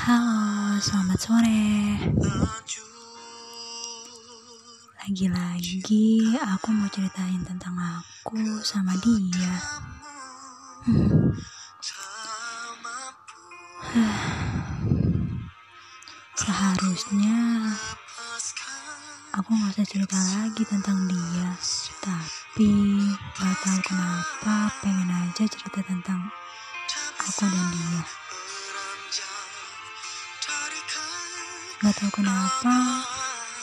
Halo, 0.00 0.80
selamat 0.80 1.18
sore. 1.20 1.68
Lagi-lagi 4.96 6.40
aku 6.40 6.72
mau 6.72 6.88
ceritain 6.88 7.44
tentang 7.44 7.76
aku 7.76 8.64
sama 8.64 8.96
dia. 9.04 9.52
Hmm. 10.88 11.36
Seharusnya 16.32 17.40
aku 19.36 19.52
nggak 19.52 19.76
usah 19.76 19.84
cerita 19.84 20.16
lagi 20.16 20.64
tentang 20.64 20.96
dia, 21.12 21.52
tapi 22.00 22.72
nggak 23.36 23.56
tahu 23.60 23.78
kenapa 23.84 24.72
pengen 24.80 25.12
aja 25.12 25.44
cerita 25.44 25.84
tentang 25.84 26.24
aku 27.20 27.44
dan 27.44 27.68
dia. 27.68 28.19
Gak 31.80 31.96
tahu 31.96 32.12
kenapa 32.20 32.76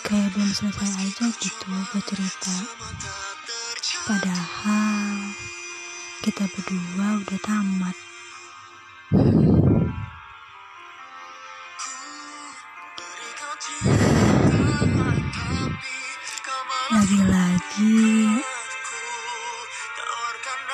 kayak 0.00 0.32
belum 0.32 0.48
selesai 0.48 1.04
aja 1.04 1.28
gitu 1.36 1.68
buat 1.68 2.00
cerita. 2.08 2.56
Padahal 4.08 5.36
kita 6.24 6.48
berdua 6.48 7.20
udah 7.20 7.38
tamat. 7.44 7.96
Lagi-lagi 16.88 18.00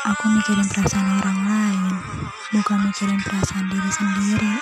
aku 0.06 0.24
mikirin 0.30 0.68
perasaan 0.70 1.08
orang 1.18 1.40
lain, 1.42 1.94
bukan 2.54 2.78
mikirin 2.86 3.18
perasaan 3.18 3.66
diri 3.66 3.90
sendiri. 3.90 4.54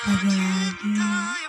Lagi-lagi 0.00 0.96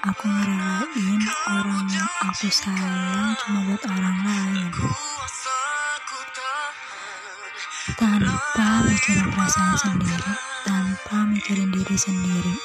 aku 0.01 0.25
ngerelain 0.25 1.21
orang 1.45 1.85
yang 1.93 2.09
aku 2.25 2.49
sayang 2.49 3.37
cuma 3.37 3.59
buat 3.69 3.85
orang 3.85 4.17
lain. 4.25 4.73
Tanpa 8.01 8.81
mikirin 8.89 9.29
perasaan 9.29 9.77
sendiri, 9.77 10.33
tanpa 10.65 11.29
mikirin 11.29 11.69
diri 11.69 11.97
sendiri. 11.97 12.55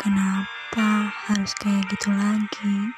Kenapa 0.00 1.12
harus 1.28 1.52
kayak 1.60 1.84
gitu 1.92 2.08
lagi? 2.16 2.96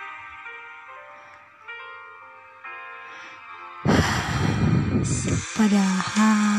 Padahal 5.58 6.54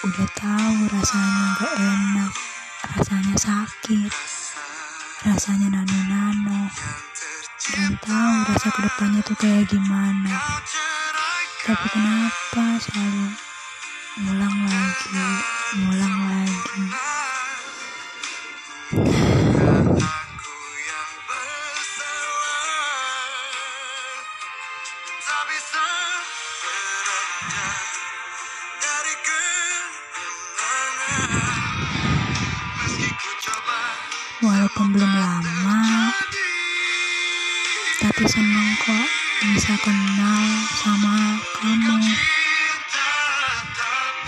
udah 0.00 0.28
tahu 0.32 0.76
rasanya 0.96 1.44
gak 1.60 1.72
rasanya 3.10 3.42
sakit, 3.42 4.12
rasanya 5.26 5.82
nano-nano, 5.82 6.70
dan 7.74 7.98
tahu 7.98 8.34
rasa 8.46 8.70
ke 8.70 8.80
depannya 8.86 9.18
tuh 9.26 9.34
kayak 9.34 9.66
gimana. 9.66 10.38
Tapi 11.66 11.86
kenapa 11.90 12.78
selalu 12.78 13.34
ngulang 14.14 14.58
lagi, 14.62 15.26
ngulang 15.74 16.18
lagi? 16.30 16.82
Belum 34.90 35.06
lama, 35.06 36.10
tapi 38.02 38.26
seneng 38.26 38.74
kok 38.82 39.06
bisa 39.38 39.78
kenal 39.86 40.44
sama 40.82 41.38
kamu. 41.54 42.10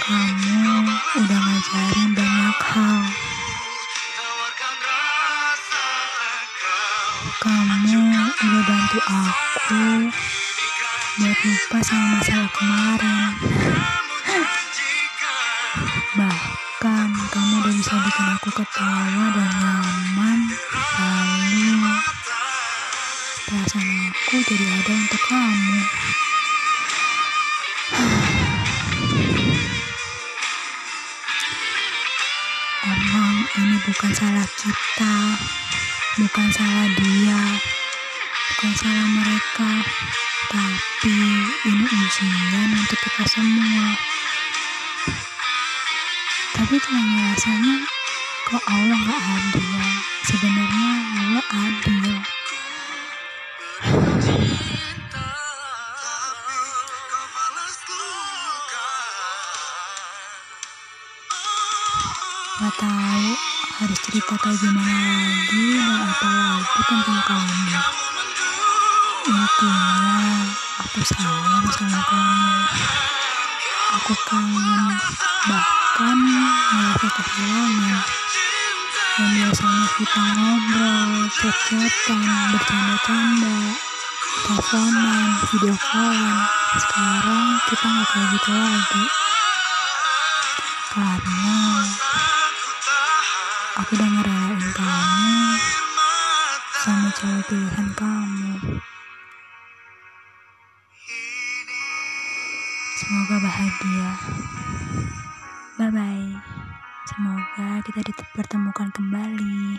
Kamu 0.06 0.86
udah 1.18 1.40
ngajarin 1.42 2.10
banyak 2.14 2.58
hal. 2.62 3.00
Kamu 7.42 8.02
udah 8.22 8.62
bantu 8.62 8.98
aku 9.02 9.84
buat 11.18 11.38
lupa 11.42 11.78
sama 11.82 12.06
masalah 12.22 12.50
kemarin. 12.54 13.30
Bahkan 16.14 17.08
kamu 17.34 17.54
udah 17.66 17.74
bisa 17.74 17.94
bikin 17.98 18.26
aku 18.30 18.48
ketawa 18.62 19.26
dan 19.34 19.71
jadi 24.52 24.68
ada 24.68 24.92
untuk 24.92 25.22
kamu. 25.32 25.76
Emang 32.84 33.36
ini 33.48 33.76
bukan 33.80 34.12
salah 34.12 34.48
kita, 34.60 35.16
bukan 36.20 36.48
salah 36.52 36.88
dia, 37.00 37.40
bukan 38.52 38.72
salah 38.76 39.08
mereka, 39.24 39.72
tapi 40.52 41.16
ini 41.72 41.84
ujian 41.88 42.68
untuk 42.76 42.98
kita 43.08 43.24
semua. 43.24 43.96
Tapi 46.60 46.76
kayak 46.76 47.04
ngerasanya 47.08 47.76
kok 48.52 48.64
Allah 48.68 49.00
gak 49.00 49.22
adil. 49.32 49.80
Sebenarnya 50.28 50.92
Allah 51.24 51.46
adil. 51.56 51.91
Gak 62.52 62.68
tahu 62.76 63.32
harus 63.80 63.98
cerita 64.04 64.36
kayak 64.36 64.60
gimana 64.60 65.24
lagi 65.24 65.64
dan 65.72 66.00
apalagi 66.04 66.80
tentang 66.84 67.20
kamu. 67.24 67.80
Intinya 69.24 70.20
aku 70.84 71.00
sayang 71.00 71.66
sama 71.72 72.00
kamu. 72.12 72.52
Aku 73.96 74.12
kangen 74.28 74.84
bahkan 75.48 76.18
merasa 76.76 77.08
kehilangan. 77.08 77.98
Yang 79.16 79.30
biasanya 79.32 79.86
kita 79.96 80.22
ngobrol, 80.36 81.10
chat-chatan, 81.32 82.20
bercanda-canda, 82.52 83.58
teleponan, 84.44 85.28
video 85.48 85.72
callan. 85.80 86.38
Sekarang 86.76 87.48
kita 87.72 87.86
nggak 87.88 88.06
kayak 88.12 88.28
gitu 88.36 88.50
lagi. 88.52 89.04
Karena 90.92 91.41
pilihan 97.52 97.88
kamu. 97.92 98.80
Semoga 102.96 103.36
bahagia. 103.44 104.10
Bye 105.76 105.92
bye. 105.92 106.32
Semoga 107.04 107.84
kita 107.84 108.00
dipertemukan 108.08 108.88
kembali. 108.96 109.76